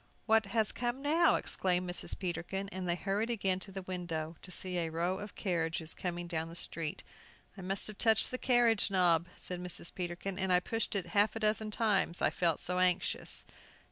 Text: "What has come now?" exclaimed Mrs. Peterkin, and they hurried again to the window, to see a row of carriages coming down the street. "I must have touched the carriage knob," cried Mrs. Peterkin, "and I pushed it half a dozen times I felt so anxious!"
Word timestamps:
"What 0.25 0.47
has 0.47 0.71
come 0.71 1.03
now?" 1.03 1.35
exclaimed 1.35 1.87
Mrs. 1.87 2.17
Peterkin, 2.17 2.69
and 2.69 2.89
they 2.89 2.95
hurried 2.95 3.29
again 3.29 3.59
to 3.59 3.71
the 3.71 3.83
window, 3.83 4.35
to 4.41 4.49
see 4.49 4.79
a 4.79 4.89
row 4.89 5.19
of 5.19 5.35
carriages 5.35 5.93
coming 5.93 6.25
down 6.25 6.49
the 6.49 6.55
street. 6.55 7.03
"I 7.55 7.61
must 7.61 7.85
have 7.85 7.99
touched 7.99 8.31
the 8.31 8.39
carriage 8.39 8.89
knob," 8.89 9.27
cried 9.47 9.59
Mrs. 9.61 9.93
Peterkin, 9.93 10.39
"and 10.39 10.51
I 10.51 10.59
pushed 10.59 10.95
it 10.95 11.05
half 11.13 11.35
a 11.35 11.39
dozen 11.39 11.69
times 11.69 12.19
I 12.19 12.31
felt 12.31 12.59
so 12.59 12.79
anxious!" 12.79 13.45